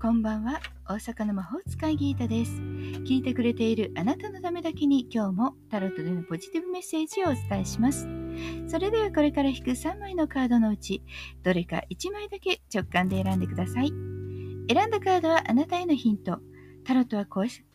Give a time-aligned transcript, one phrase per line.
[0.00, 0.60] こんばんは。
[0.88, 2.52] 大阪の魔法使いギータです。
[2.52, 8.06] 聞いてくれているあなたのためだけに今日もタロットでのポジティブメッセージをお伝えします。
[8.68, 11.02] それではこれから引く3枚のカードのうち
[11.42, 13.88] どれか1枚だけ直感で選んでください。
[13.88, 16.38] 選んだカードはあなたへのヒント。
[16.84, 17.26] タロットは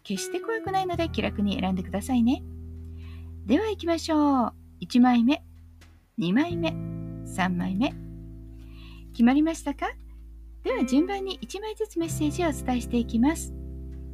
[0.03, 2.41] 決して怖くないので気楽に選んでくださいね。
[3.45, 4.53] では行きましょう。
[4.79, 5.43] 1枚目
[6.19, 7.93] 2枚目3枚目。
[9.11, 9.87] 決まりましたか？
[10.63, 13.53] では順番に1枚ずつメッセージをお伝えしていきます。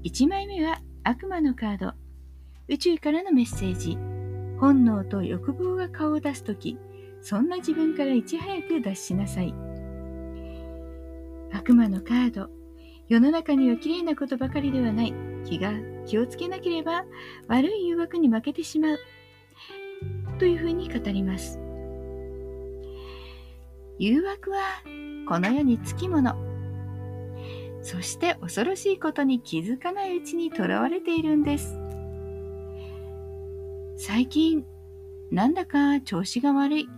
[0.04, 1.94] 1枚目は悪魔のカード。
[2.68, 3.98] 宇宙からのメッセージ。
[4.60, 6.78] 本能と欲望が顔を出すとき、
[7.22, 9.54] そんな自分からいち早く脱しなさい。
[11.52, 12.50] 悪魔のカード。
[13.08, 15.14] 世の中には綺麗なことばかりではない。
[15.46, 15.74] 気が
[16.06, 17.06] 気をつけなければ
[17.48, 19.00] 悪い誘惑に負けてしまう。
[20.40, 21.60] というふうに語ります。
[24.00, 24.60] 誘惑は
[25.28, 26.49] この世につきもの。
[27.82, 31.78] そして恐ろしいことに気づかないうちにとらわれているんです。
[33.98, 34.66] 最近、
[35.32, 36.90] なんだか調子が悪い。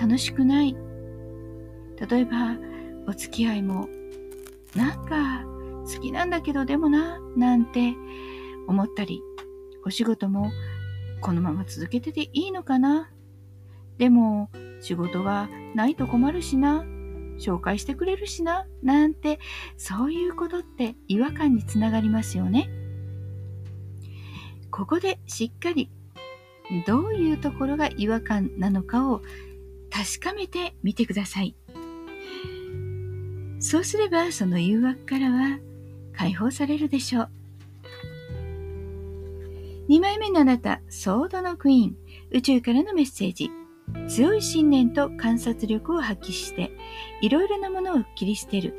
[0.00, 0.76] 楽しくない。
[2.08, 2.56] 例えば、
[3.06, 3.88] お付き合いも、
[4.74, 5.44] なんか
[5.84, 7.94] 好きなんだけどでもな、なんて
[8.66, 9.20] 思ったり、
[9.84, 10.50] お仕事も
[11.20, 13.10] このまま続けてていいのかな。
[13.98, 16.84] でも、仕事がないと困るしな。
[17.40, 19.40] 紹介してくれるしな、なんて、
[19.76, 22.70] そういうことって違和感につながりますよね。
[24.70, 25.90] ここでしっかり
[26.86, 29.20] どういうところが違和感なのかを
[29.90, 31.56] 確かめてみてください。
[33.58, 35.58] そうすればその誘惑からは
[36.16, 37.30] 解放されるでしょう。
[39.90, 41.96] 2枚目のあなた、ソードのクイーン、
[42.30, 43.50] 宇宙からのメッセージ。
[44.08, 46.70] 強い信念と観察力を発揮して、
[47.22, 48.74] いろいろなものを切り捨てる。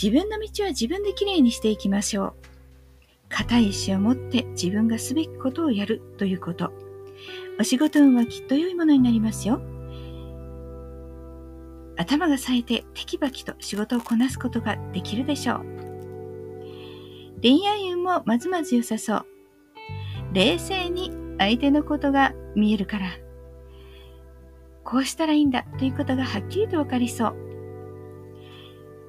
[0.00, 2.34] 自分の道は自分できれいにしていきましょう。
[3.28, 6.72] 固い意志を持って自分がすべきことをやるということ。
[7.58, 9.60] お仕事運はきっと良いものになりますよ。
[11.96, 15.64] 頭が冴えてテキパキと仕事をこなすことができるでしょう。
[17.40, 19.26] 恋愛運もまずまず良さそう。
[20.32, 23.06] 冷静に相手のことが見えるから、
[24.84, 27.36] こうしたらいいんだということがはっきりとわかりそう。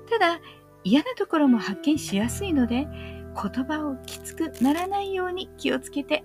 [0.09, 0.41] ただ、
[0.83, 2.87] 嫌なところも発見しやすいので、
[3.35, 6.23] 言葉をきつくならないように気をつけて。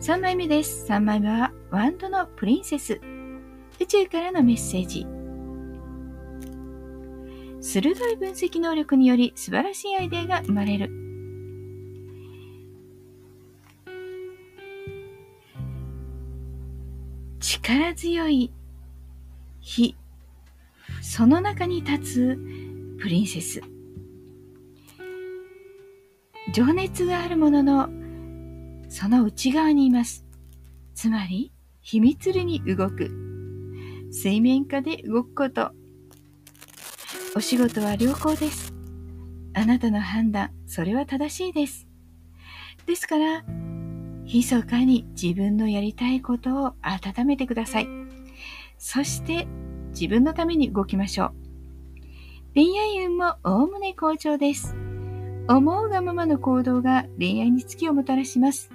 [0.00, 0.86] 3枚目です。
[0.88, 3.00] 3枚目はワンドのプリンセス。
[3.78, 5.06] 宇宙からのメッセージ。
[7.60, 11.09] 鋭い分析能力により素晴らしいアイデアが生まれる。
[17.40, 18.52] 力強い
[19.60, 19.96] 火、
[21.02, 22.38] その中に立つ
[23.00, 23.62] プリンセス。
[26.52, 27.88] 情熱があるものの、
[28.88, 30.26] その内側にいます。
[30.94, 33.10] つまり、秘密裏に動く。
[34.12, 35.70] 水面下で動くこと。
[37.36, 38.74] お仕事は良好です。
[39.54, 41.88] あなたの判断、それは正しいです。
[42.86, 43.44] ですから、
[44.32, 47.88] 密かに自分のやりたいことを温めてください。
[48.78, 49.46] そして
[49.90, 51.32] 自分のために動きましょう。
[52.54, 54.76] 恋愛運もおおむね好調です。
[55.48, 58.70] 思うがままの行動が恋愛に月をもたらします。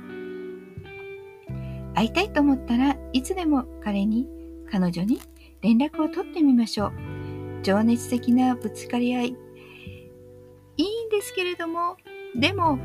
[1.93, 4.27] 会いたいと思ったらいつでも彼に、
[4.69, 5.21] 彼女に
[5.61, 6.93] 連絡を取ってみましょう。
[7.63, 9.27] 情熱的なぶつかり合い。
[10.77, 11.95] いいんですけれども、
[12.35, 12.77] でも、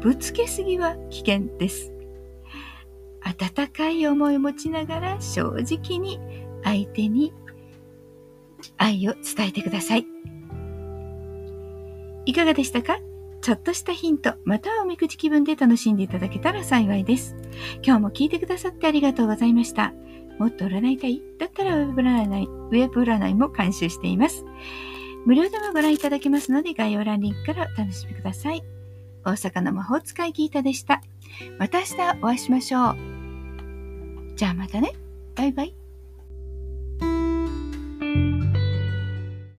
[0.00, 1.95] ぶつけすぎは危険です。
[3.26, 6.20] 温かい思いを持ちながら正直に
[6.62, 7.34] 相手に
[8.76, 10.06] 愛を伝えてください。
[12.24, 12.98] いかがでしたか？
[13.42, 17.36] ちょっとしたヒント、またはおみくじ気分で楽しんでいただけたら幸いです。
[17.82, 19.92] 今日も聞いてくださってありがとうございました。
[20.38, 21.20] もっと占いたい？
[21.38, 24.44] だったらウェブ占い、ウェブ占いも監修しています。
[25.24, 28.62] 無料でもご覧いただけますので概要欄リンクからお楽しみください。
[29.24, 31.02] 大阪の魔法使いギータでした。
[31.58, 33.15] また明日お会いしましょう。
[34.36, 34.92] じゃあまたね。
[35.34, 35.74] バイバイ。